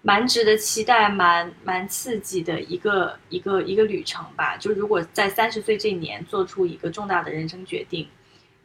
[0.02, 4.56] 蛮值得期待、蛮蛮刺激的一个一个一个旅程吧。
[4.58, 8.08] 就如果在三十岁这一年做出一个重大的人生决定，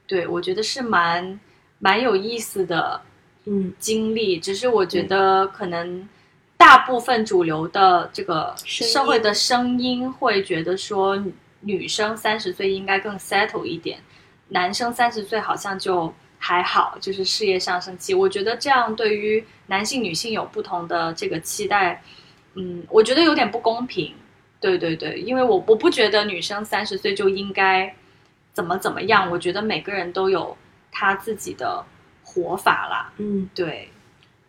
[0.07, 1.41] 对我觉得是蛮
[1.79, 3.01] 蛮有意思的
[3.47, 4.39] 嗯，经历。
[4.39, 6.09] 只是我觉得可能
[6.57, 11.21] 大部分主流的这个社会的声音会觉得说，
[11.61, 13.99] 女生三十岁应该更 settle 一点，
[14.49, 16.15] 男生三十岁好像就
[16.47, 18.13] 还好，就是事业上升期。
[18.13, 22.03] 我觉得这样对于男性、女性有不同的这个期待，
[22.53, 24.15] 嗯，我觉得有点不公平。
[24.61, 27.95] 对对对，因为我我不觉得女生三十岁就应该
[28.53, 30.55] 怎么怎么样，我觉得每个人都有
[30.93, 31.83] 他自己的
[32.23, 33.11] 活法啦。
[33.17, 33.89] 嗯，对，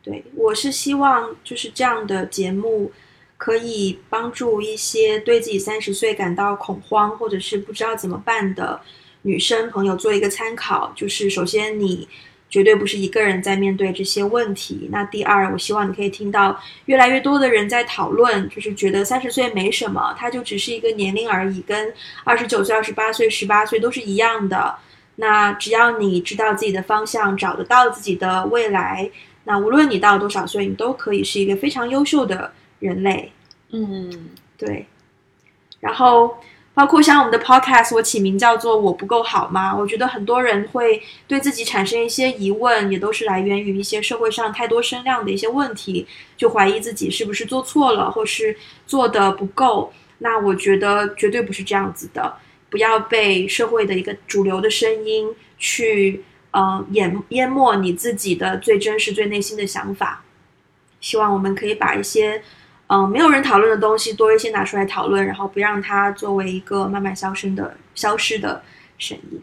[0.03, 2.91] 对，我是希望就是这样的节目
[3.37, 8.81] 可以帮助一些对自己三十岁感到恐慌或者是不知道怎么办的
[9.25, 10.93] 女生朋友做一个参考。
[10.95, 12.07] 就是首先你
[12.49, 14.87] 绝对不是一个人在面对这些问题。
[14.91, 24.75] 那第二，我希望你可以听到越来越多的人在讨论，就是觉得三十岁没什么，它就只是一个年龄而已，跟二十九岁、二十八岁、十八岁都是一样的。
[25.17, 29.09] 那只要你知道自己的方向，找得到自己的未来，
[29.45, 33.31] 那无论你到多少岁，你都可以是一个非常优秀的人类。
[33.71, 34.85] 嗯对，
[35.79, 36.37] 然后
[36.75, 39.73] 包括像我们的 podcast，我起名叫做“我不够好吗”？
[39.79, 46.05] 我觉得很多人会对自己产生一些疑问，也都是来源于一些社会上太多声量的一些问题，
[46.35, 48.55] 就怀疑自己是不是做错了，或是
[48.85, 49.93] 做的不够。
[50.17, 52.35] 那我觉得绝对不是这样子的，
[52.69, 60.23] 不要被社会的一个主流的声音去呃淹淹没你自己的最真实、最内心的想法。
[60.99, 62.41] 希望我们可以把一些
[62.87, 68.61] 嗯、没有人讨论的东西多一些拿出来讨论，然后不让它作为一个慢慢消失的消失的
[68.97, 69.41] 声音。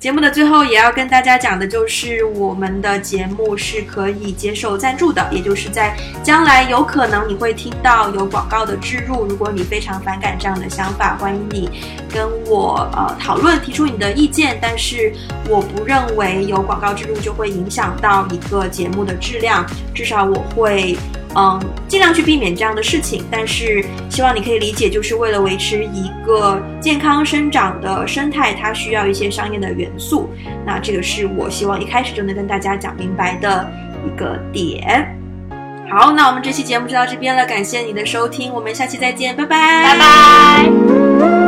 [0.00, 9.26] 节目的最后也要跟大家讲的就是，我们的节目是可以接受赞助的，也就是在将来有可能你会听到有广告的植入。
[9.26, 11.70] 如果你非常反感这样的想法，欢迎你
[12.10, 14.58] 跟我呃讨论，提出你的意见。
[14.60, 15.12] 但是
[15.50, 20.96] 我不认为有广告植入就会影响到一个节目的质量，至少我会。
[21.36, 30.28] 嗯，尽量去避免这样的事情，但是希望你可以理解，就是为了维持一个健康生长的生态，它需要一些商业的元素。
[30.66, 33.70] 那这个是我希望一开始就能跟大家讲明白的
[34.04, 35.16] 一个点。
[35.88, 41.39] 好，那我们这期节目就到这边了，感谢你的收听，我们下期再见，拜拜，拜拜。